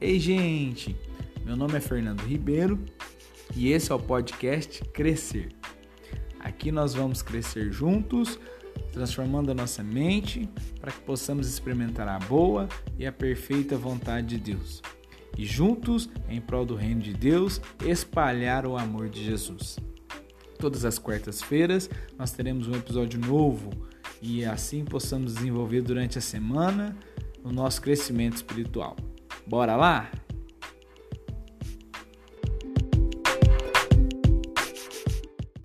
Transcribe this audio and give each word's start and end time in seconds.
Ei, 0.00 0.20
gente! 0.20 0.96
Meu 1.44 1.56
nome 1.56 1.74
é 1.74 1.80
Fernando 1.80 2.20
Ribeiro 2.20 2.78
e 3.56 3.72
esse 3.72 3.90
é 3.90 3.94
o 3.96 3.98
podcast 3.98 4.84
Crescer. 4.92 5.48
Aqui 6.38 6.70
nós 6.70 6.94
vamos 6.94 7.20
crescer 7.20 7.72
juntos, 7.72 8.38
transformando 8.92 9.50
a 9.50 9.54
nossa 9.54 9.82
mente 9.82 10.48
para 10.80 10.92
que 10.92 11.00
possamos 11.00 11.48
experimentar 11.48 12.06
a 12.06 12.16
boa 12.20 12.68
e 12.96 13.08
a 13.08 13.10
perfeita 13.10 13.76
vontade 13.76 14.28
de 14.28 14.52
Deus. 14.54 14.80
E 15.36 15.44
juntos, 15.44 16.08
em 16.28 16.40
prol 16.40 16.64
do 16.64 16.76
reino 16.76 17.00
de 17.00 17.12
Deus, 17.12 17.60
espalhar 17.84 18.66
o 18.66 18.78
amor 18.78 19.08
de 19.08 19.24
Jesus. 19.24 19.80
Todas 20.60 20.84
as 20.84 20.96
quartas-feiras 20.96 21.90
nós 22.16 22.30
teremos 22.30 22.68
um 22.68 22.74
episódio 22.74 23.18
novo 23.18 23.70
e 24.22 24.44
assim 24.44 24.84
possamos 24.84 25.34
desenvolver 25.34 25.82
durante 25.82 26.18
a 26.18 26.20
semana 26.20 26.96
o 27.42 27.50
nosso 27.50 27.82
crescimento 27.82 28.36
espiritual. 28.36 28.94
Bora 29.48 29.76
lá? 29.76 30.10